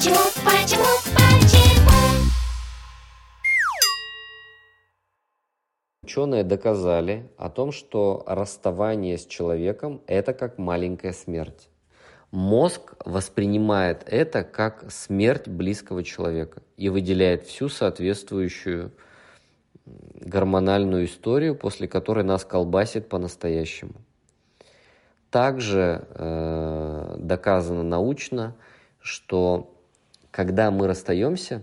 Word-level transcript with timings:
Почему, 0.00 0.16
почему, 0.46 0.84
почему? 1.14 1.90
Ученые 6.02 6.42
доказали 6.42 7.30
о 7.36 7.50
том, 7.50 7.70
что 7.70 8.24
расставание 8.26 9.18
с 9.18 9.26
человеком– 9.26 10.00
это 10.06 10.32
как 10.32 10.56
маленькая 10.56 11.12
смерть. 11.12 11.68
Мозг 12.30 12.94
воспринимает 13.04 14.02
это 14.06 14.42
как 14.42 14.90
смерть 14.90 15.48
близкого 15.48 16.02
человека 16.02 16.62
и 16.78 16.88
выделяет 16.88 17.44
всю 17.44 17.68
соответствующую 17.68 18.92
гормональную 19.84 21.04
историю, 21.04 21.54
после 21.54 21.88
которой 21.88 22.24
нас 22.24 22.46
колбасит 22.46 23.10
по-настоящему. 23.10 23.96
Также 25.30 26.06
э, 26.08 27.16
доказано 27.18 27.82
научно, 27.82 28.56
что 29.02 29.76
когда 30.30 30.70
мы 30.70 30.86
расстаемся, 30.86 31.62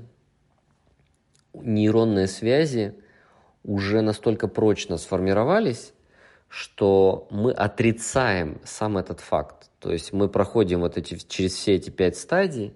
нейронные 1.53 2.27
связи 2.27 2.95
уже 3.63 4.01
настолько 4.01 4.47
прочно 4.47 4.97
сформировались, 4.97 5.93
что 6.47 7.27
мы 7.29 7.51
отрицаем 7.51 8.61
сам 8.63 8.97
этот 8.97 9.19
факт. 9.19 9.69
То 9.79 9.91
есть 9.91 10.13
мы 10.13 10.29
проходим 10.29 10.81
вот 10.81 10.97
эти, 10.97 11.15
через 11.27 11.53
все 11.53 11.75
эти 11.75 11.89
пять 11.89 12.17
стадий, 12.17 12.73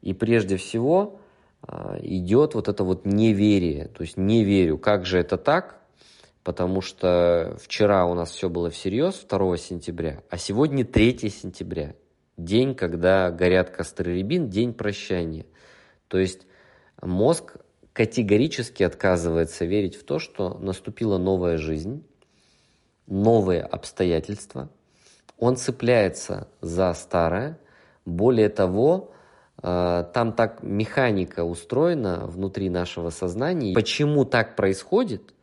и 0.00 0.12
прежде 0.14 0.56
всего 0.56 1.20
э, 1.66 1.98
идет 2.02 2.54
вот 2.54 2.68
это 2.68 2.84
вот 2.84 3.04
неверие. 3.04 3.88
То 3.88 4.02
есть 4.02 4.16
не 4.16 4.44
верю, 4.44 4.78
как 4.78 5.04
же 5.04 5.18
это 5.18 5.36
так, 5.36 5.80
потому 6.42 6.80
что 6.80 7.56
вчера 7.60 8.06
у 8.06 8.14
нас 8.14 8.30
все 8.30 8.48
было 8.48 8.70
всерьез, 8.70 9.24
2 9.28 9.56
сентября, 9.56 10.22
а 10.30 10.38
сегодня 10.38 10.84
3 10.84 11.30
сентября, 11.30 11.94
день, 12.36 12.74
когда 12.74 13.30
горят 13.30 13.70
костры 13.70 14.16
рябин, 14.16 14.48
день 14.48 14.72
прощания. 14.72 15.46
То 16.08 16.18
есть 16.18 16.46
мозг 17.00 17.56
категорически 17.92 18.82
отказывается 18.82 19.64
верить 19.64 19.96
в 19.96 20.04
то, 20.04 20.18
что 20.18 20.58
наступила 20.58 21.18
новая 21.18 21.56
жизнь, 21.56 22.04
новые 23.06 23.62
обстоятельства. 23.62 24.68
Он 25.38 25.56
цепляется 25.56 26.48
за 26.60 26.92
старое. 26.94 27.58
Более 28.04 28.48
того, 28.48 29.12
э, 29.62 30.04
там 30.12 30.32
так 30.32 30.62
механика 30.62 31.44
устроена 31.44 32.26
внутри 32.26 32.68
нашего 32.68 33.10
сознания. 33.10 33.74
Почему 33.74 34.24
так 34.24 34.56
происходит, 34.56 35.34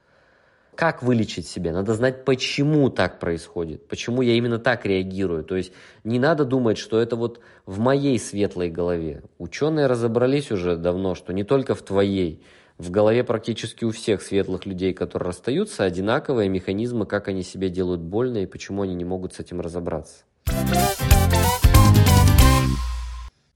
как 0.81 1.03
вылечить 1.03 1.47
себя? 1.47 1.73
Надо 1.73 1.93
знать, 1.93 2.25
почему 2.25 2.89
так 2.89 3.19
происходит, 3.19 3.87
почему 3.87 4.23
я 4.23 4.33
именно 4.33 4.57
так 4.57 4.83
реагирую. 4.83 5.43
То 5.43 5.55
есть 5.55 5.73
не 6.03 6.17
надо 6.17 6.43
думать, 6.43 6.79
что 6.79 6.99
это 6.99 7.15
вот 7.15 7.39
в 7.67 7.77
моей 7.77 8.17
светлой 8.17 8.71
голове. 8.71 9.21
Ученые 9.37 9.85
разобрались 9.85 10.51
уже 10.51 10.77
давно, 10.77 11.13
что 11.13 11.33
не 11.33 11.43
только 11.43 11.75
в 11.75 11.83
твоей. 11.83 12.43
В 12.79 12.89
голове 12.89 13.23
практически 13.23 13.85
у 13.85 13.91
всех 13.91 14.23
светлых 14.23 14.65
людей, 14.65 14.91
которые 14.91 15.27
расстаются, 15.27 15.83
одинаковые 15.83 16.49
механизмы, 16.49 17.05
как 17.05 17.27
они 17.27 17.43
себе 17.43 17.69
делают 17.69 18.01
больно 18.01 18.39
и 18.39 18.47
почему 18.47 18.81
они 18.81 18.95
не 18.95 19.05
могут 19.05 19.35
с 19.35 19.39
этим 19.39 19.61
разобраться. 19.61 20.23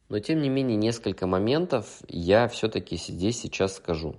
Но 0.10 0.20
тем 0.20 0.44
не 0.44 0.50
менее 0.50 0.78
несколько 0.78 1.26
моментов 1.26 1.88
я 2.08 2.48
все-таки 2.48 2.98
здесь 2.98 3.42
сейчас 3.42 3.78
скажу. 3.78 4.16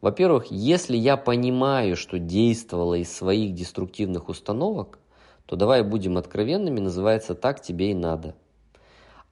Во-первых, 0.00 0.46
если 0.50 0.96
я 0.96 1.16
понимаю, 1.16 1.96
что 1.96 2.18
действовала 2.18 2.94
из 2.94 3.10
своих 3.10 3.54
деструктивных 3.54 4.28
установок, 4.28 4.98
то 5.46 5.56
давай 5.56 5.82
будем 5.82 6.18
откровенными, 6.18 6.80
называется 6.80 7.34
«так 7.34 7.62
тебе 7.62 7.92
и 7.92 7.94
надо». 7.94 8.34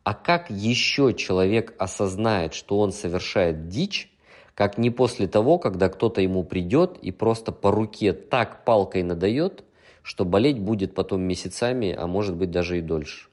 А 0.05 0.15
как 0.15 0.51
еще 0.51 1.15
человек 1.15 1.75
осознает, 1.79 2.53
что 2.55 2.79
он 2.79 2.93
совершает 2.93 3.69
дичь, 3.69 4.13
как 4.55 4.79
не 4.79 4.91
после 4.91 5.27
того, 5.27 5.59
когда 5.59 5.89
кто-то 5.89 6.21
ему 6.21 6.45
придет 6.45 6.99
и 6.99 7.11
просто 7.11 7.53
по 7.53 7.71
руке 7.71 8.13
так 8.13 8.65
палкой 8.65 9.03
надает, 9.03 9.65
что 10.03 10.25
болеть 10.25 10.61
будет 10.61 10.95
потом 10.95 11.23
месяцами, 11.23 11.93
а 11.93 12.07
может 12.07 12.37
быть 12.37 12.51
даже 12.51 12.79
и 12.79 12.83
дольше. 12.83 13.29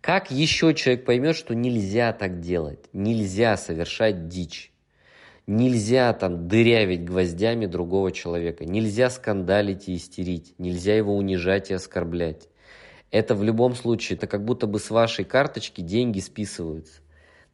Как 0.00 0.30
еще 0.30 0.74
человек 0.74 1.04
поймет, 1.04 1.36
что 1.36 1.54
нельзя 1.54 2.12
так 2.12 2.40
делать, 2.40 2.88
нельзя 2.92 3.56
совершать 3.56 4.28
дичь? 4.28 4.72
Нельзя 5.48 6.12
там 6.12 6.46
дырявить 6.46 7.06
гвоздями 7.06 7.64
другого 7.64 8.12
человека, 8.12 8.66
нельзя 8.66 9.08
скандалить 9.08 9.88
и 9.88 9.96
истерить, 9.96 10.54
нельзя 10.58 10.94
его 10.94 11.16
унижать 11.16 11.70
и 11.70 11.74
оскорблять. 11.74 12.50
Это 13.10 13.34
в 13.34 13.42
любом 13.42 13.74
случае, 13.74 14.18
это 14.18 14.26
как 14.26 14.44
будто 14.44 14.66
бы 14.66 14.78
с 14.78 14.90
вашей 14.90 15.24
карточки 15.24 15.80
деньги 15.80 16.20
списываются. 16.20 17.00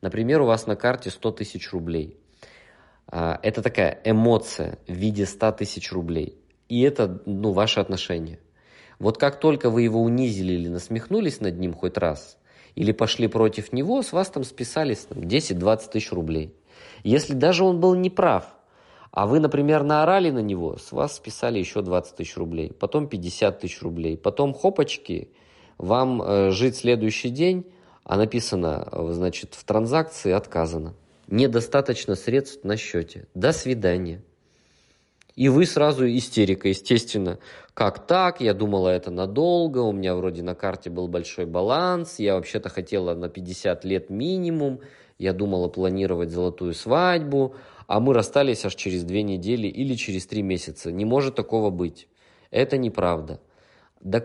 Например, 0.00 0.42
у 0.42 0.46
вас 0.46 0.66
на 0.66 0.74
карте 0.74 1.10
100 1.10 1.30
тысяч 1.30 1.70
рублей. 1.70 2.18
А, 3.06 3.38
это 3.44 3.62
такая 3.62 4.00
эмоция 4.02 4.80
в 4.88 4.92
виде 4.92 5.24
100 5.24 5.52
тысяч 5.52 5.92
рублей. 5.92 6.36
И 6.68 6.80
это 6.80 7.22
ну, 7.26 7.52
ваши 7.52 7.78
отношения. 7.78 8.40
Вот 8.98 9.18
как 9.18 9.38
только 9.38 9.70
вы 9.70 9.82
его 9.82 10.02
унизили 10.02 10.54
или 10.54 10.66
насмехнулись 10.66 11.40
над 11.40 11.60
ним 11.60 11.72
хоть 11.72 11.96
раз, 11.96 12.38
или 12.74 12.90
пошли 12.90 13.28
против 13.28 13.72
него, 13.72 14.02
с 14.02 14.12
вас 14.12 14.30
там 14.30 14.42
списались 14.42 15.06
10-20 15.10 15.90
тысяч 15.92 16.10
рублей. 16.10 16.56
Если 17.02 17.34
даже 17.34 17.64
он 17.64 17.80
был 17.80 17.94
неправ, 17.94 18.54
а 19.10 19.26
вы, 19.26 19.38
например, 19.38 19.84
наорали 19.84 20.30
на 20.30 20.40
него, 20.40 20.76
с 20.76 20.90
вас 20.90 21.14
списали 21.14 21.58
еще 21.58 21.82
20 21.82 22.16
тысяч 22.16 22.36
рублей, 22.36 22.72
потом 22.72 23.08
50 23.08 23.60
тысяч 23.60 23.80
рублей, 23.82 24.16
потом 24.16 24.52
хопочки, 24.52 25.28
вам 25.78 26.22
э, 26.22 26.50
жить 26.50 26.76
следующий 26.76 27.30
день, 27.30 27.66
а 28.04 28.16
написано, 28.16 28.88
э, 28.90 29.08
значит, 29.12 29.54
в 29.54 29.64
транзакции 29.64 30.32
отказано. 30.32 30.94
Недостаточно 31.28 32.16
средств 32.16 32.64
на 32.64 32.76
счете. 32.76 33.26
До 33.34 33.52
свидания. 33.52 34.22
И 35.36 35.48
вы 35.48 35.66
сразу 35.66 36.06
истерика, 36.06 36.68
естественно. 36.68 37.38
Как 37.72 38.06
так? 38.06 38.40
Я 38.40 38.54
думала, 38.54 38.90
это 38.90 39.10
надолго. 39.10 39.78
У 39.78 39.92
меня 39.92 40.14
вроде 40.14 40.42
на 40.42 40.54
карте 40.54 40.90
был 40.90 41.08
большой 41.08 41.46
баланс. 41.46 42.18
Я 42.18 42.34
вообще-то 42.34 42.68
хотела 42.68 43.14
на 43.14 43.28
50 43.28 43.84
лет 43.84 44.10
минимум 44.10 44.80
я 45.18 45.32
думала 45.32 45.68
планировать 45.68 46.30
золотую 46.30 46.74
свадьбу, 46.74 47.54
а 47.86 48.00
мы 48.00 48.14
расстались 48.14 48.64
аж 48.64 48.74
через 48.74 49.04
две 49.04 49.22
недели 49.22 49.68
или 49.68 49.94
через 49.94 50.26
три 50.26 50.42
месяца. 50.42 50.90
Не 50.90 51.04
может 51.04 51.34
такого 51.34 51.70
быть. 51.70 52.08
Это 52.50 52.78
неправда. 52.78 53.40
Да 54.00 54.24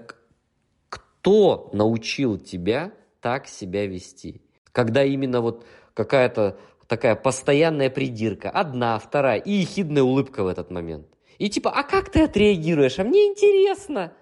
кто 0.89 1.69
научил 1.73 2.37
тебя 2.37 2.91
так 3.21 3.47
себя 3.47 3.85
вести? 3.85 4.41
Когда 4.71 5.03
именно 5.03 5.41
вот 5.41 5.65
какая-то 5.93 6.57
такая 6.87 7.15
постоянная 7.15 7.89
придирка, 7.89 8.49
одна, 8.49 8.97
вторая, 8.97 9.39
и 9.39 9.51
ехидная 9.51 10.03
улыбка 10.03 10.43
в 10.43 10.47
этот 10.47 10.71
момент. 10.71 11.07
И 11.37 11.49
типа, 11.49 11.71
а 11.71 11.83
как 11.83 12.09
ты 12.09 12.23
отреагируешь? 12.23 12.99
А 12.99 13.03
мне 13.03 13.27
интересно. 13.27 14.13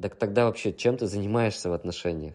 Так 0.00 0.16
тогда 0.16 0.46
вообще 0.46 0.72
чем 0.72 0.96
ты 0.96 1.06
занимаешься 1.06 1.70
в 1.70 1.72
отношениях? 1.72 2.34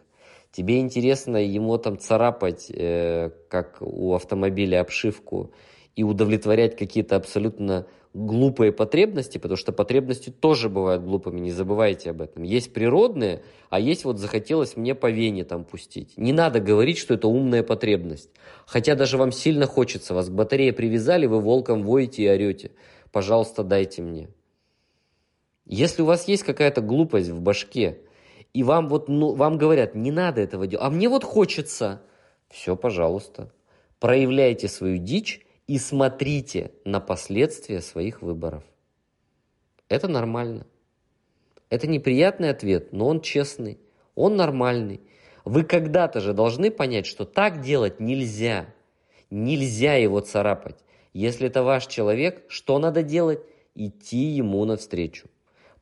Тебе 0.56 0.80
интересно 0.80 1.38
ему 1.38 1.78
там 1.78 1.98
царапать, 1.98 2.72
э, 2.72 3.32
как 3.50 3.78
у 3.82 4.14
автомобиля, 4.14 4.82
обшивку 4.82 5.52
и 5.96 6.04
удовлетворять 6.04 6.78
какие-то 6.78 7.18
абсолютно 7.18 7.88
глупые 8.14 8.72
потребности, 8.72 9.38
потому 9.38 9.58
что 9.58 9.74
потребности 9.74 10.30
тоже 10.30 10.70
бывают 10.70 11.04
глупыми, 11.04 11.42
не 11.42 11.52
забывайте 11.52 12.12
об 12.12 12.22
этом. 12.22 12.44
Есть 12.44 12.72
природные, 12.72 13.44
а 13.70 13.82
есть 13.82 14.06
вот 14.06 14.18
захотелось 14.18 14.78
мне 14.78 14.96
по 14.96 15.12
вене 15.12 15.44
там 15.44 15.66
пустить. 15.66 16.14
Не 16.16 16.32
надо 16.32 16.62
говорить, 16.62 16.98
что 16.98 17.16
это 17.16 17.28
умная 17.28 17.62
потребность. 17.62 18.30
Хотя 18.66 18.96
даже 18.96 19.18
вам 19.18 19.34
сильно 19.34 19.68
хочется, 19.68 20.14
вас 20.14 20.30
к 20.30 20.32
батарее 20.32 20.72
привязали, 20.72 21.26
вы 21.26 21.42
волком 21.42 21.84
воете 21.84 22.24
и 22.24 22.30
орете. 22.30 22.72
Пожалуйста, 23.12 23.64
дайте 23.64 24.02
мне. 24.02 24.30
Если 25.66 26.02
у 26.02 26.06
вас 26.06 26.30
есть 26.30 26.44
какая-то 26.44 26.80
глупость 26.80 27.30
в 27.30 27.42
башке, 27.42 28.00
и 28.56 28.64
вам 28.64 28.88
вот, 28.88 29.10
ну, 29.10 29.34
вам 29.34 29.58
говорят, 29.58 29.96
не 29.96 30.12
надо 30.12 30.40
этого 30.40 30.66
делать, 30.66 30.86
а 30.86 30.90
мне 30.90 31.10
вот 31.10 31.26
хочется. 31.26 32.02
Все, 32.48 32.78
пожалуйста. 32.78 33.52
Проявляйте 34.00 34.70
свою 34.70 34.98
дичь 34.98 35.46
и 35.68 35.78
смотрите 35.78 36.72
на 36.86 37.02
последствия 37.02 37.82
своих 37.82 38.22
выборов. 38.22 38.64
Это 39.90 40.08
нормально. 40.08 40.66
Это 41.70 41.86
неприятный 41.88 42.50
ответ, 42.50 42.94
но 42.94 43.10
он 43.10 43.20
честный, 43.20 43.78
он 44.16 44.38
нормальный. 44.38 45.02
Вы 45.44 45.66
когда-то 45.66 46.22
же 46.22 46.32
должны 46.32 46.72
понять, 46.72 47.08
что 47.08 47.26
так 47.26 47.60
делать 47.60 48.00
нельзя. 48.00 48.68
Нельзя 49.30 49.96
его 49.96 50.22
царапать. 50.22 50.78
Если 51.12 51.48
это 51.48 51.62
ваш 51.62 51.88
человек, 51.88 52.46
что 52.48 52.80
надо 52.80 53.04
делать? 53.04 53.42
Идти 53.76 54.28
ему 54.38 54.64
навстречу. 54.64 55.28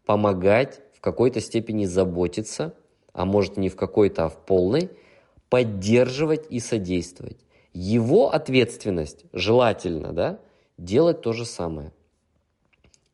Помогать, 0.07 0.81
какой-то 1.03 1.41
степени 1.41 1.83
заботиться, 1.83 2.73
а 3.11 3.25
может 3.25 3.57
не 3.57 3.67
в 3.67 3.75
какой-то, 3.75 4.23
а 4.23 4.29
в 4.29 4.37
полной, 4.37 4.89
поддерживать 5.49 6.45
и 6.49 6.61
содействовать. 6.61 7.45
Его 7.73 8.31
ответственность 8.31 9.25
желательно, 9.33 10.13
да, 10.13 10.39
делать 10.77 11.19
то 11.19 11.33
же 11.33 11.43
самое. 11.43 11.91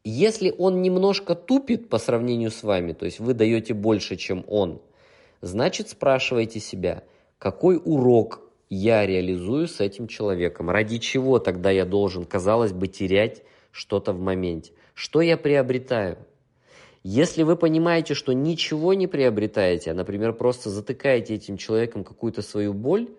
Если 0.03 0.53
он 0.55 0.83
немножко 0.83 1.33
тупит 1.33 1.89
по 1.89 1.97
сравнению 1.97 2.51
с 2.51 2.61
вами, 2.61 2.93
то 2.93 3.05
есть 3.05 3.19
вы 3.19 3.33
даете 3.33 3.73
больше, 3.73 4.17
чем 4.17 4.45
он, 4.47 4.83
значит 5.41 5.89
спрашивайте 5.89 6.59
себя, 6.59 7.03
какой 7.39 7.81
урок 7.83 8.41
я 8.69 9.07
реализую 9.07 9.67
с 9.67 9.79
этим 9.79 10.07
человеком? 10.07 10.69
Ради 10.69 10.99
чего 10.99 11.39
тогда 11.39 11.71
я 11.71 11.85
должен, 11.85 12.25
казалось 12.25 12.71
бы, 12.71 12.87
терять 12.87 13.41
что-то 13.71 14.13
в 14.13 14.19
моменте? 14.19 14.73
Что 14.93 15.21
я 15.21 15.37
приобретаю? 15.37 16.19
Если 17.03 17.43
вы 17.43 17.55
понимаете, 17.55 18.13
что 18.13 18.33
ничего 18.33 18.93
не 18.93 19.07
приобретаете, 19.07 19.91
а, 19.91 19.93
например, 19.93 20.33
просто 20.33 20.69
затыкаете 20.69 21.35
этим 21.35 21.57
человеком 21.57 22.03
какую-то 22.03 22.41
свою 22.41 22.73
боль, 22.73 23.09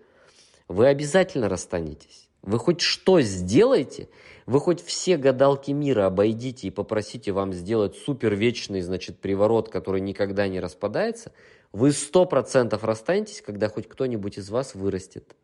вы 0.69 0.87
обязательно 0.87 1.49
расстанетесь. 1.49 2.29
Вы 2.43 2.59
хоть 2.59 2.81
что 2.81 3.21
сделаете, 3.21 4.09
вы 4.47 4.61
хоть 4.61 4.82
все 4.82 5.17
гадалки 5.17 5.71
мира 5.71 6.06
обойдите 6.06 6.69
и 6.69 6.71
попросите 6.71 7.32
вам 7.32 7.53
сделать 7.53 7.97
супер 7.97 8.35
вечный, 8.35 8.81
значит, 8.81 9.19
приворот, 9.19 9.69
который 9.69 10.00
никогда 10.00 10.47
не 10.49 10.61
распадается, 10.61 11.32
вы 11.73 11.93
сто 11.93 12.27
процентов 12.27 12.85
расстанетесь, 12.85 13.43
когда 13.43 13.69
хоть 13.69 13.88
кто-нибудь 13.88 14.38
из 14.38 14.50
вас 14.50 14.75
вырастет. 14.75 15.37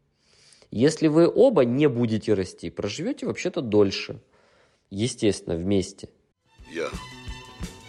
Если 0.70 1.06
вы 1.06 1.30
оба 1.32 1.64
не 1.64 1.88
будете 1.88 2.34
расти, 2.34 2.70
проживете 2.70 3.26
вообще-то 3.26 3.60
дольше. 3.60 4.20
Естественно, 4.90 5.56
вместе. 5.56 6.08
Я 6.72 6.88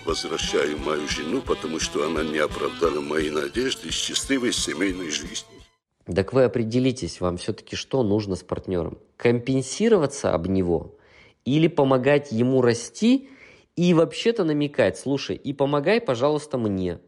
возвращаю 0.07 0.79
мою 0.79 1.05
жену, 1.07 1.41
потому 1.41 1.79
что 1.79 2.07
она 2.07 2.23
не 2.23 2.37
оправдала 2.37 3.01
мои 3.01 3.29
надежды 3.29 3.91
счастливой 3.91 4.53
семейной 4.53 5.11
жизни. 5.11 5.57
Так 6.05 6.31
вы 6.31 6.45
определитесь, 6.45 7.19
вам 7.19 7.35
все-таки 7.35 7.75
что 7.75 8.01
нужно 8.03 8.37
с 8.37 8.43
партнером. 8.43 8.97
Компенсироваться 9.17 10.33
об 10.33 10.47
него 10.47 10.97
или 11.43 11.67
помогать 11.67 12.31
ему 12.31 12.61
расти 12.61 13.29
и 13.75 13.93
вообще-то 13.93 14.45
намекать, 14.45 14.97
слушай, 14.97 15.35
и 15.35 15.51
помогай, 15.51 15.99
пожалуйста, 15.99 16.57
мне. 16.57 16.99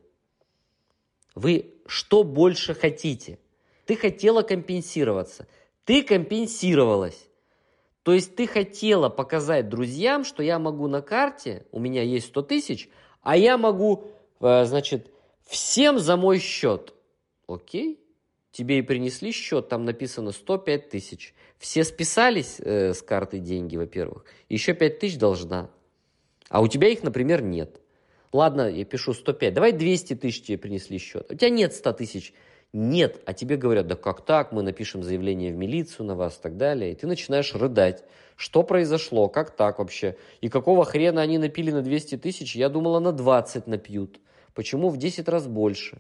Вы 1.36 1.74
что 1.88 2.24
больше 2.24 2.74
хотите? 2.74 3.40
Ты 3.86 3.95
хотела 3.95 4.42
компенсироваться, 4.42 5.48
ты 5.86 6.04
компенсировалась. 6.04 7.29
То 8.04 8.13
есть 8.13 8.36
ты 8.36 8.48
хотела 8.48 9.10
показать 9.10 9.69
друзьям, 9.69 10.24
что 10.24 10.42
я 10.42 10.57
могу 10.57 10.88
на 10.88 11.01
карте, 11.01 11.66
у 11.72 11.80
меня 11.80 12.01
есть 12.01 12.28
100 12.28 12.42
тысяч, 12.44 12.90
а 13.22 13.36
я 13.36 13.57
могу, 13.57 14.06
э, 14.40 14.66
значит, 14.66 15.12
всем 15.46 16.00
за 16.00 16.16
мой 16.16 16.40
счет. 16.40 16.94
Окей? 17.48 18.00
Тебе 18.51 18.80
и 18.80 18.81
принесли 18.81 19.31
счет, 19.31 19.69
там 19.69 19.86
написано 19.86 20.31
105 20.31 20.90
тысяч. 20.90 21.34
Все 21.57 21.84
списались 21.84 22.60
э, 22.60 22.94
с 22.94 23.01
карты 23.01 23.40
деньги, 23.40 23.75
во-первых. 23.75 24.25
Еще 24.48 24.74
5 24.74 25.00
тысяч 25.00 25.18
должна. 25.18 25.69
А 26.50 26.62
у 26.62 26.68
тебя 26.68 26.88
их, 26.88 27.04
например, 27.04 27.42
нет. 27.42 27.81
Ладно, 28.31 28.69
я 28.69 28.86
пишу 28.86 29.13
105. 29.13 29.54
Давай 29.54 29.72
200 29.72 30.16
тысяч 30.16 30.44
тебе 30.44 30.57
принесли 30.57 30.98
счет. 30.98 31.31
У 31.31 31.36
тебя 31.36 31.50
нет 31.50 31.74
100 31.74 31.94
тысяч. 31.94 32.34
Нет, 32.71 33.21
а 33.25 33.33
тебе 33.33 33.57
говорят, 33.57 33.88
да 33.88 33.95
как 33.95 34.24
так, 34.24 34.51
мы 34.51 34.62
напишем 34.62 35.01
заявление 35.01 35.51
в 35.51 35.57
милицию 35.57 36.06
на 36.06 36.16
вас 36.16 36.38
и 36.38 36.42
так 36.42 36.56
далее. 36.56 36.92
И 36.92 36.95
ты 36.95 37.07
начинаешь 37.07 37.56
рыдать. 37.56 38.04
Что 38.36 38.62
произошло, 38.62 39.27
как 39.27 39.56
так 39.56 39.80
вообще? 39.80 40.16
И 40.42 40.50
какого 40.50 40.86
хрена 40.86 41.21
они 41.21 41.39
напили 41.39 41.71
на 41.71 41.81
200 41.81 42.18
тысяч? 42.18 42.56
Я 42.56 42.69
думала, 42.69 43.00
на 43.00 43.12
20 43.12 43.66
напьют. 43.66 44.19
Почему 44.54 44.89
в 44.89 44.98
10 44.98 45.27
раз 45.27 45.48
больше? 45.48 46.00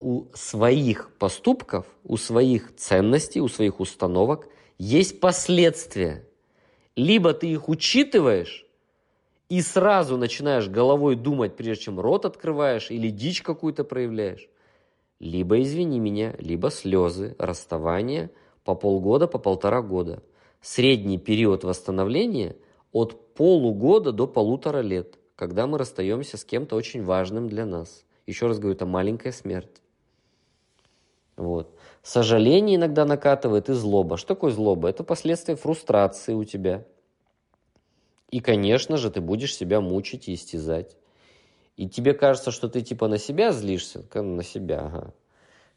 У 0.00 0.24
своих 0.34 1.14
поступков, 1.16 1.86
у 2.04 2.16
своих 2.16 2.74
ценностей, 2.74 3.40
у 3.40 3.48
своих 3.48 3.78
установок 3.78 4.48
есть 4.78 5.20
последствия. 5.20 6.24
Либо 6.96 7.32
ты 7.34 7.46
их 7.48 7.68
учитываешь 7.68 8.66
и 9.48 9.62
сразу 9.62 10.16
начинаешь 10.16 10.68
головой 10.68 11.14
думать, 11.14 11.56
прежде 11.56 11.84
чем 11.84 12.00
рот 12.00 12.24
открываешь 12.24 12.90
или 12.90 13.10
дичь 13.10 13.42
какую-то 13.42 13.84
проявляешь 13.84 14.48
либо, 15.18 15.60
извини 15.62 15.98
меня, 15.98 16.34
либо 16.38 16.70
слезы, 16.70 17.34
расставание 17.38 18.30
по 18.64 18.74
полгода, 18.74 19.26
по 19.26 19.38
полтора 19.38 19.82
года. 19.82 20.22
Средний 20.60 21.18
период 21.18 21.64
восстановления 21.64 22.56
от 22.92 23.34
полугода 23.34 24.12
до 24.12 24.26
полутора 24.26 24.80
лет, 24.80 25.18
когда 25.36 25.66
мы 25.66 25.78
расстаемся 25.78 26.36
с 26.36 26.44
кем-то 26.44 26.76
очень 26.76 27.02
важным 27.02 27.48
для 27.48 27.66
нас. 27.66 28.04
Еще 28.26 28.46
раз 28.46 28.58
говорю, 28.58 28.74
это 28.74 28.86
маленькая 28.86 29.32
смерть. 29.32 29.82
Вот. 31.36 31.74
Сожаление 32.02 32.76
иногда 32.76 33.04
накатывает 33.04 33.68
и 33.68 33.74
злоба. 33.74 34.16
Что 34.16 34.28
такое 34.28 34.50
злоба? 34.50 34.88
Это 34.88 35.04
последствия 35.04 35.54
фрустрации 35.54 36.34
у 36.34 36.44
тебя. 36.44 36.84
И, 38.30 38.40
конечно 38.40 38.96
же, 38.96 39.10
ты 39.10 39.20
будешь 39.20 39.54
себя 39.54 39.80
мучить 39.80 40.28
и 40.28 40.34
истязать 40.34 40.96
и 41.76 41.88
тебе 41.88 42.14
кажется, 42.14 42.50
что 42.50 42.68
ты 42.68 42.80
типа 42.80 43.08
на 43.08 43.18
себя 43.18 43.52
злишься, 43.52 44.04
на 44.14 44.42
себя, 44.42 44.86
ага. 44.86 45.14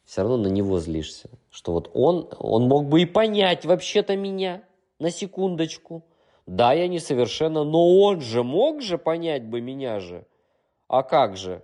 Все 0.04 0.22
равно 0.22 0.38
на 0.38 0.48
него 0.48 0.78
злишься. 0.78 1.30
Что 1.50 1.72
вот 1.72 1.90
он, 1.94 2.28
он 2.38 2.64
мог 2.64 2.86
бы 2.86 3.02
и 3.02 3.06
понять 3.06 3.64
вообще-то 3.64 4.16
меня, 4.16 4.62
на 4.98 5.10
секундочку. 5.10 6.04
Да, 6.46 6.72
я 6.72 6.88
несовершенно, 6.88 7.64
но 7.64 8.00
он 8.00 8.20
же 8.20 8.42
мог 8.42 8.82
же 8.82 8.98
понять 8.98 9.44
бы 9.44 9.60
меня 9.60 10.00
же. 10.00 10.26
А 10.88 11.02
как 11.02 11.36
же? 11.36 11.62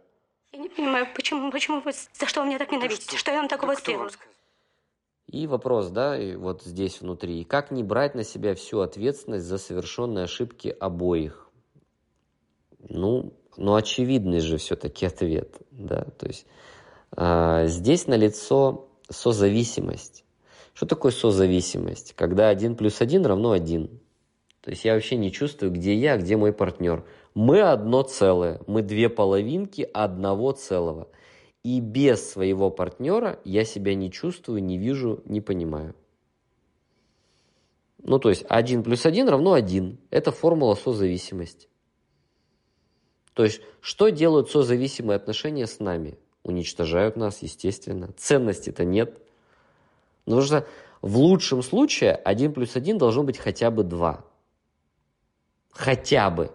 Я 0.52 0.60
не 0.60 0.68
понимаю, 0.68 1.08
почему, 1.14 1.50
почему 1.50 1.80
вы, 1.80 1.92
за 1.92 2.26
что 2.26 2.42
вы 2.42 2.48
меня 2.48 2.58
так 2.58 2.70
ненавидите? 2.70 3.08
Что, 3.08 3.16
что 3.16 3.30
я 3.32 3.38
вам 3.38 3.48
такого 3.48 3.72
кто 3.72 3.80
сделала? 3.80 4.10
И 5.26 5.48
вопрос, 5.48 5.88
да, 5.88 6.16
и 6.16 6.36
вот 6.36 6.62
здесь 6.62 7.00
внутри. 7.00 7.42
Как 7.42 7.72
не 7.72 7.82
брать 7.82 8.14
на 8.14 8.22
себя 8.22 8.54
всю 8.54 8.80
ответственность 8.80 9.44
за 9.44 9.58
совершенные 9.58 10.24
ошибки 10.24 10.68
обоих? 10.68 11.50
Ну, 12.88 13.32
но 13.56 13.74
очевидный 13.74 14.40
же 14.40 14.56
все-таки 14.58 15.06
ответ, 15.06 15.56
да, 15.70 16.06
то 16.18 16.26
есть 16.26 16.46
а, 17.12 17.66
здесь 17.66 18.06
налицо 18.06 18.88
созависимость. 19.08 20.24
Что 20.74 20.86
такое 20.86 21.12
созависимость? 21.12 22.12
Когда 22.14 22.48
один 22.48 22.76
плюс 22.76 23.00
один 23.00 23.24
равно 23.24 23.52
один. 23.52 24.00
То 24.60 24.70
есть 24.70 24.84
я 24.84 24.94
вообще 24.94 25.16
не 25.16 25.32
чувствую, 25.32 25.72
где 25.72 25.94
я, 25.94 26.16
где 26.16 26.36
мой 26.36 26.52
партнер. 26.52 27.04
Мы 27.34 27.60
одно 27.62 28.02
целое, 28.02 28.60
мы 28.66 28.82
две 28.82 29.08
половинки 29.08 29.88
одного 29.94 30.52
целого. 30.52 31.08
И 31.62 31.80
без 31.80 32.30
своего 32.30 32.70
партнера 32.70 33.40
я 33.44 33.64
себя 33.64 33.94
не 33.94 34.10
чувствую, 34.10 34.62
не 34.62 34.76
вижу, 34.76 35.22
не 35.24 35.40
понимаю. 35.40 35.94
Ну, 38.02 38.18
то 38.18 38.28
есть 38.28 38.44
1 38.48 38.82
плюс 38.82 39.06
1 39.06 39.28
равно 39.28 39.52
1. 39.52 39.98
Это 40.10 40.30
формула 40.30 40.74
созависимости. 40.74 41.68
То 43.36 43.44
есть, 43.44 43.60
что 43.82 44.08
делают 44.08 44.50
созависимые 44.50 45.16
отношения 45.16 45.66
с 45.66 45.78
нами? 45.78 46.18
Уничтожают 46.42 47.16
нас, 47.16 47.42
естественно. 47.42 48.08
Ценности-то 48.16 48.86
нет. 48.86 49.20
Потому 50.24 50.40
что 50.40 50.66
в 51.02 51.18
лучшем 51.18 51.62
случае 51.62 52.14
1 52.14 52.54
плюс 52.54 52.76
1 52.76 52.96
должно 52.96 53.25
быть 53.25 53.37
хотя 53.37 53.70
бы 53.70 53.84
2. 53.84 54.25
Хотя 55.70 56.30
бы. 56.30 56.50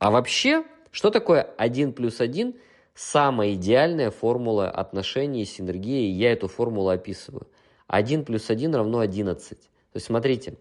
А 0.00 0.10
вообще, 0.10 0.64
что 0.90 1.10
такое 1.10 1.42
1 1.42 1.92
плюс 1.92 2.20
1? 2.20 2.56
Самая 2.96 3.54
идеальная 3.54 4.10
формула 4.10 4.68
отношений, 4.68 5.44
синергии, 5.44 6.10
я 6.10 6.32
эту 6.32 6.48
формулу 6.48 6.88
описываю. 6.88 7.46
1 7.86 8.24
плюс 8.24 8.50
1 8.50 8.74
равно 8.74 8.98
11. 8.98 9.60
То 9.60 9.66
есть, 9.94 10.06
смотрите, 10.06 10.56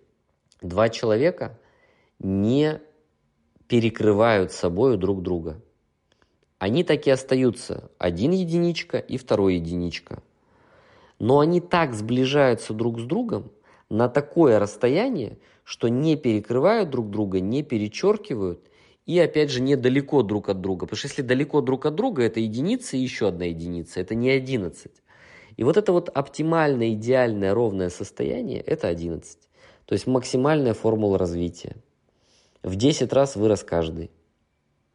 два 0.62 0.90
человека 0.90 1.58
не 2.20 2.82
перекрывают 3.68 4.52
собой 4.52 4.98
друг 4.98 5.22
друга. 5.22 5.62
Они 6.58 6.84
так 6.84 7.08
и 7.08 7.12
остаются, 7.12 7.92
один 7.98 8.32
единичка 8.32 8.98
и 8.98 9.18
второй 9.18 9.56
единичка. 9.56 10.24
Но 11.20 11.40
они 11.40 11.62
так 11.62 11.94
сближаются 11.94 12.74
друг 12.74 13.00
с 13.00 13.04
другом 13.04 13.52
на 13.90 14.10
такое 14.10 14.60
расстояние, 14.60 15.38
что 15.64 15.88
не 15.88 16.16
перекрывают 16.16 16.90
друг 16.90 17.10
друга, 17.10 17.40
не 17.40 17.64
перечеркивают 17.64 18.62
и, 19.06 19.20
опять 19.20 19.52
же, 19.52 19.62
недалеко 19.62 20.24
друг 20.24 20.50
от 20.50 20.62
друга. 20.62 20.86
Потому 20.86 20.98
что 20.98 21.08
если 21.08 21.22
далеко 21.22 21.62
друг 21.62 21.86
от 21.86 21.96
друга, 21.96 22.24
это 22.24 22.40
единица 22.40 22.98
и 22.98 23.02
еще 23.02 23.28
одна 23.28 23.46
единица, 23.46 24.00
это 24.00 24.16
не 24.16 24.30
11. 24.30 24.92
И 25.58 25.64
вот 25.64 25.78
это 25.78 25.92
вот 25.92 26.10
оптимальное, 26.10 26.94
идеальное, 26.94 27.54
ровное 27.54 27.90
состояние– 27.90 28.62
это 28.66 28.88
11. 28.88 29.38
То 29.86 29.94
есть 29.94 30.08
максимальная 30.08 30.74
формула 30.74 31.18
развития. 31.18 31.76
В 32.66 32.76
10 32.78 33.14
раз 33.14 33.36
вырос 33.36 33.64
каждый. 33.64 34.10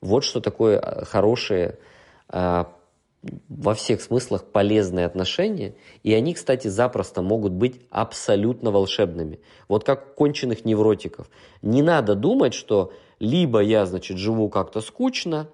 Вот 0.01 0.25
что 0.25 0.41
такое 0.41 0.81
а, 0.81 1.05
хорошее, 1.05 1.79
а, 2.29 2.73
во 3.49 3.75
всех 3.75 4.03
смыслах 4.03 4.45
полезные 4.47 5.07
отношения. 5.07 5.77
И 6.03 6.13
они, 6.13 6.35
кстати, 6.35 6.67
запросто 6.67 7.23
могут 7.23 7.53
быть 7.53 7.81
абсолютно 7.91 8.73
волшебными. 8.73 9.39
Вот 9.69 9.85
как 9.85 10.17
конченых 10.17 10.65
невротиков. 10.65 11.31
Не 11.63 11.83
надо 11.83 12.17
думать, 12.17 12.55
что 12.55 12.93
либо 13.21 13.61
я, 13.61 13.87
значит, 13.87 14.17
живу 14.17 14.49
как-то 14.49 14.81
скучно, 14.81 15.49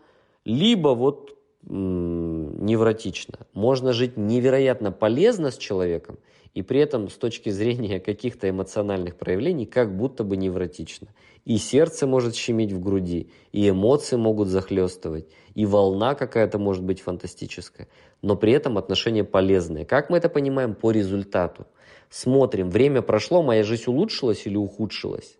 либо 0.46 0.94
вот 0.94 1.37
невротично. 1.68 3.40
Можно 3.52 3.92
жить 3.92 4.16
невероятно 4.16 4.90
полезно 4.90 5.50
с 5.50 5.58
человеком 5.58 6.16
и 6.56 6.62
при 6.62 6.80
этом 6.80 7.10
с 7.10 7.14
точки 7.18 7.50
зрения 7.50 8.00
каких-то 8.00 8.48
эмоциональных 8.48 9.16
проявлений 9.16 9.66
как 9.66 9.94
будто 9.94 10.25
бы 10.25 10.38
невротично. 10.38 11.08
И 11.44 11.58
сердце 11.58 12.06
может 12.06 12.34
щемить 12.34 12.72
в 12.72 12.80
груди, 12.80 13.30
и 13.52 13.68
эмоции 13.68 14.16
могут 14.16 14.48
захлестывать, 14.48 15.26
и 15.54 15.66
волна 15.66 16.14
какая-то 16.14 16.58
может 16.58 16.82
быть 16.82 17.02
фантастическая, 17.02 17.88
но 18.22 18.36
при 18.36 18.52
этом 18.52 18.78
отношения 18.78 19.22
полезные. 19.22 19.84
Как 19.84 20.08
мы 20.08 20.16
это 20.16 20.30
понимаем 20.30 20.75
по 20.75 20.90
результату? 20.90 21.66
Смотрим, 22.08 22.70
время 22.70 23.02
прошло, 23.02 23.42
моя 23.42 23.62
жизнь 23.62 23.84
улучшилась 23.88 24.46
или 24.46 24.56
ухудшилась? 24.56 25.36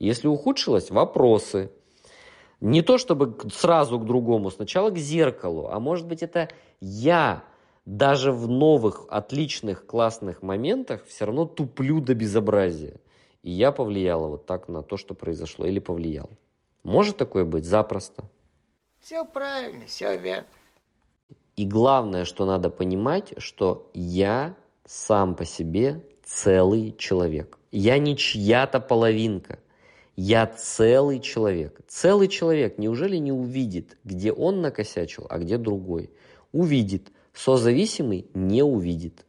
Если 0.00 0.26
ухудшилась, 0.26 0.90
вопросы. 0.90 1.70
Не 2.60 2.82
то 2.82 2.98
чтобы 2.98 3.36
сразу 3.54 4.00
к 4.00 4.04
другому, 4.04 4.50
сначала 4.50 4.90
к 4.90 4.98
зеркалу, 4.98 5.68
а 5.70 5.78
может 5.78 6.08
быть 6.08 6.24
это 6.24 6.48
я 6.80 7.44
даже 7.86 8.32
в 8.32 8.48
новых, 8.48 9.06
отличных, 9.08 9.86
классных 9.86 10.42
моментах 10.42 11.04
все 11.06 11.24
равно 11.24 11.46
туплю 11.46 12.00
до 12.00 12.14
безобразия. 12.14 13.00
И 13.42 13.50
я 13.52 13.70
повлияла 13.70 14.26
вот 14.26 14.44
так 14.44 14.68
на 14.68 14.82
то, 14.82 14.96
что 14.96 15.14
произошло, 15.14 15.66
или 15.66 15.78
повлиял. 15.78 16.28
Может 16.82 17.16
такое 17.16 17.44
быть? 17.44 17.64
Запросто. 17.64 18.24
Все 19.00 19.24
правильно, 19.24 19.86
все 19.86 20.18
верно. 20.18 20.48
И 21.54 21.64
главное, 21.64 22.24
что 22.24 22.44
надо 22.44 22.70
понимать, 22.70 23.34
что 23.38 23.88
я 23.94 24.56
сам 24.84 25.36
по 25.36 25.44
себе 25.44 26.04
целый 26.24 26.94
человек. 26.98 27.56
Я 27.70 27.98
не 27.98 28.16
чья-то 28.16 28.80
половинка. 28.80 29.60
Я 30.16 30.46
целый 30.46 31.20
человек. 31.20 31.80
Целый 31.86 32.26
человек 32.26 32.78
неужели 32.78 33.16
не 33.16 33.32
увидит, 33.32 33.96
где 34.02 34.32
он 34.32 34.60
накосячил, 34.60 35.26
а 35.30 35.38
где 35.38 35.56
другой? 35.56 36.10
Увидит. 36.52 37.12
Созависимый 37.36 38.30
не 38.32 38.62
увидит. 38.62 39.26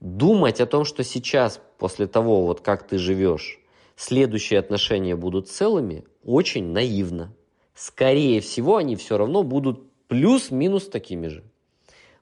Думать 0.00 0.60
о 0.60 0.66
том, 0.66 0.84
что 0.84 1.04
сейчас, 1.04 1.60
после 1.78 2.08
того, 2.08 2.44
вот 2.44 2.60
как 2.60 2.84
ты 2.84 2.98
живешь, 2.98 3.60
следующие 3.94 4.58
отношения 4.58 5.14
будут 5.14 5.48
целыми, 5.48 6.04
очень 6.24 6.72
наивно. 6.72 7.32
Скорее 7.74 8.40
всего, 8.40 8.76
они 8.76 8.96
все 8.96 9.16
равно 9.16 9.44
будут 9.44 9.88
плюс-минус 10.08 10.88
такими 10.88 11.28
же. 11.28 11.44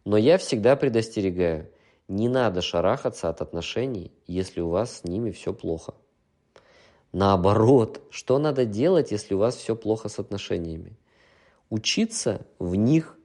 Но 0.05 0.19
я 0.19 0.37
всегда 0.37 0.77
предостерегаю, 0.77 1.71
не 2.09 2.29
надо 2.29 2.61
шарахаться 2.61 3.31
от 3.31 3.41
отношений, 3.41 4.13
если 4.27 4.61
у 4.61 4.69
вас 4.69 4.99
с 4.99 5.05
ними 5.05 5.31
все 5.31 5.55
плохо. 5.55 5.95
Наоборот, 7.11 8.03
что 8.11 8.39
надо 8.39 8.67
делать, 8.67 9.13
если 9.13 9.33
у 9.33 9.39
вас 9.39 9.57
все 9.57 9.75
плохо 9.75 10.11
с 10.11 10.19
отношениями? 10.19 10.99
Учиться 11.71 12.47
в 12.59 12.75
них 12.75 13.19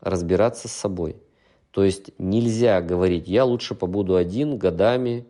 разбираться 0.00 0.68
с 0.68 0.72
собой. 0.72 1.16
То 1.70 1.84
есть 1.84 2.10
нельзя 2.18 2.80
говорить, 2.80 3.28
я 3.28 3.44
лучше 3.44 3.74
побуду 3.74 4.16
один 4.16 4.58
годами, 4.58 5.26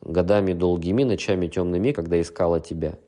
годами 0.00 0.52
долгими, 0.52 1.02
ночами 1.02 1.48
темными, 1.48 1.92
когда 1.92 2.20
искала 2.20 2.60
тебя. 2.60 2.98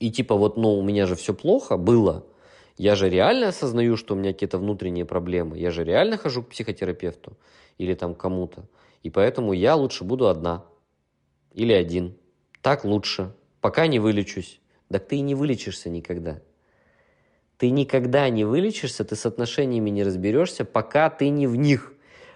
И 0.00 0.10
типа 0.10 0.34
вот, 0.34 0.56
ну, 0.56 0.74
у 0.74 0.82
меня 0.82 1.06
же 1.06 1.14
все 1.14 1.32
плохо 1.32 1.76
было, 1.76 2.26
я 2.76 2.94
же 2.96 3.08
реально 3.08 3.48
осознаю, 3.48 3.96
что 3.96 4.14
у 4.14 4.18
меня 4.18 4.32
какие-то 4.32 4.58
внутренние 4.58 5.04
проблемы, 5.04 5.58
я 5.58 5.70
же 5.70 5.84
реально 5.84 6.18
хожу 6.18 6.42
к 6.42 6.48
психотерапевту 6.48 7.38
или 7.78 7.94
там 7.94 8.14
кому-то, 8.14 8.66
и 9.02 9.10
поэтому 9.10 9.52
я 9.52 9.76
лучше 9.76 10.04
буду 10.04 10.28
одна 10.28 10.64
или 11.52 11.72
один. 11.72 12.16
Так 12.60 12.84
лучше, 12.84 13.32
пока 13.60 13.86
не 13.86 13.98
вылечусь. 13.98 14.60
Так 14.90 15.08
ты 15.08 15.16
и 15.16 15.20
не 15.22 15.34
вылечишься 15.34 15.90
никогда. 15.90 16.40
Ты 17.58 17.70
никогда 17.70 18.28
не 18.28 18.44
вылечишься, 18.44 19.04
ты 19.04 19.14
с 19.16 19.26
отношениями 19.26 19.90
не 19.90 20.02
разберешься, 20.02 20.64
пока 20.64 21.08
ты 21.10 21.28
не 21.28 21.46
в 21.46 21.56
них. 21.56 21.92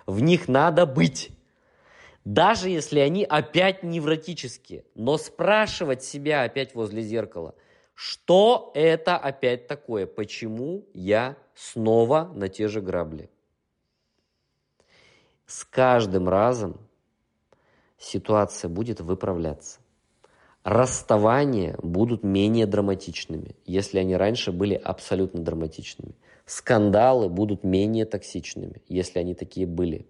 В 0.07 0.21
них 0.21 0.49
надо 0.49 0.87
быть. 0.87 1.31
Даже 2.25 2.69
если 2.69 3.01
они 3.01 3.25
опять 3.25 3.83
невротические. 3.83 4.85
Но 4.95 5.19
спрашивать 5.19 6.03
себя 6.03 6.43
опять 6.43 6.75
возле 6.75 7.03
зеркала, 7.03 7.55
что 7.95 8.71
это 8.75 9.17
опять 9.17 9.67
такое? 9.67 10.07
Почему 10.07 10.87
я 10.95 11.37
снова 11.55 12.31
на 12.35 12.49
те 12.49 12.69
же 12.69 12.81
грабли? 12.81 13.29
С 15.47 15.65
каждым 15.65 16.29
разом 16.29 16.79
ситуация 17.99 18.69
будет 18.69 19.01
выправляться 19.01 19.81
расставания 20.65 21.77
будут 21.83 22.23
менее 22.23 22.67
драматичными, 22.67 23.57
если 23.65 23.99
они 23.99 24.17
раньше 24.17 24.53
были 24.53 24.75
абсолютно 24.75 25.41
драматичными. 25.41 26.15
Скандалы 26.47 27.29
будут 27.29 27.65
менее 27.65 28.05
токсичными, 28.05 28.83
если 28.89 29.19
они 29.19 29.35
такие 29.35 29.67
были. 29.67 30.07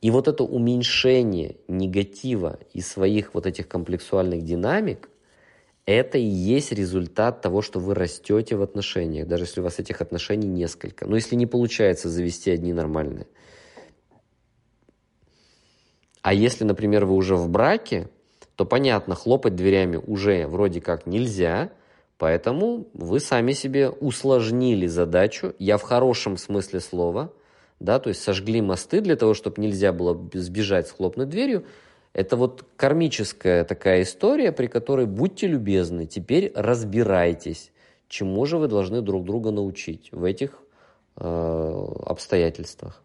И 0.00 0.10
вот 0.10 0.26
это 0.26 0.42
уменьшение 0.42 1.56
негатива 1.68 2.58
и 2.72 2.80
своих 2.80 3.34
вот 3.34 3.46
этих 3.46 3.68
комплексуальных 3.68 4.42
динамик, 4.42 5.08
это 5.86 6.18
и 6.18 6.24
есть 6.24 6.72
результат 6.72 7.40
того, 7.40 7.62
что 7.62 7.78
вы 7.78 7.94
растете 7.94 8.56
в 8.56 8.62
отношениях, 8.62 9.28
даже 9.28 9.44
если 9.44 9.60
у 9.60 9.64
вас 9.64 9.78
этих 9.78 10.00
отношений 10.00 10.48
несколько. 10.48 11.06
Но 11.06 11.16
если 11.16 11.36
не 11.36 11.46
получается 11.46 12.08
завести 12.08 12.50
одни 12.50 12.72
нормальные. 12.72 13.26
А 16.20 16.32
если, 16.32 16.64
например, 16.64 17.04
вы 17.04 17.14
уже 17.14 17.34
в 17.34 17.48
браке, 17.48 18.08
то 18.62 18.66
понятно, 18.66 19.16
хлопать 19.16 19.56
дверями 19.56 19.96
уже 19.96 20.46
вроде 20.46 20.80
как 20.80 21.04
нельзя, 21.04 21.72
поэтому 22.16 22.86
вы 22.94 23.18
сами 23.18 23.54
себе 23.54 23.88
усложнили 23.90 24.86
задачу, 24.86 25.52
я 25.58 25.78
в 25.78 25.82
хорошем 25.82 26.36
смысле 26.36 26.78
слова, 26.78 27.32
да, 27.80 27.98
то 27.98 28.08
есть 28.08 28.22
сожгли 28.22 28.60
мосты 28.60 29.00
для 29.00 29.16
того, 29.16 29.34
чтобы 29.34 29.60
нельзя 29.60 29.92
было 29.92 30.16
сбежать 30.34 30.86
с 30.86 30.92
хлопной 30.92 31.26
дверью. 31.26 31.64
Это 32.12 32.36
вот 32.36 32.64
кармическая 32.76 33.64
такая 33.64 34.02
история, 34.02 34.52
при 34.52 34.68
которой 34.68 35.06
будьте 35.06 35.48
любезны, 35.48 36.06
теперь 36.06 36.52
разбирайтесь, 36.54 37.72
чему 38.06 38.46
же 38.46 38.58
вы 38.58 38.68
должны 38.68 39.02
друг 39.02 39.24
друга 39.24 39.50
научить 39.50 40.08
в 40.12 40.22
этих 40.22 40.50
э, 41.16 41.86
обстоятельствах. 42.06 43.02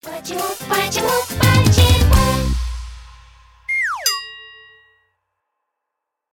Почему, 0.00 0.42
почему, 0.68 1.51